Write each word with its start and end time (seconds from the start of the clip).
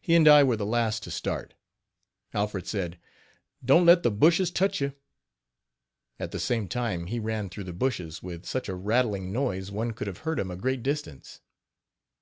He 0.00 0.14
and 0.14 0.26
I 0.26 0.42
were 0.42 0.56
the 0.56 0.64
last 0.64 1.02
to 1.02 1.10
start. 1.10 1.52
Alfred 2.32 2.66
said: 2.66 2.98
"Don't 3.62 3.84
let 3.84 4.02
the 4.02 4.10
bushes 4.10 4.50
touch 4.50 4.80
you;" 4.80 4.94
at 6.18 6.30
the 6.30 6.40
same 6.40 6.66
time 6.66 7.08
he 7.08 7.20
ran 7.20 7.50
through 7.50 7.64
the 7.64 7.74
bushes 7.74 8.22
with 8.22 8.46
such 8.46 8.70
a 8.70 8.74
rattling 8.74 9.32
noise 9.32 9.70
one 9.70 9.92
could 9.92 10.06
have 10.06 10.20
heard 10.24 10.40
him 10.40 10.50
a 10.50 10.56
great 10.56 10.82
distance. 10.82 11.42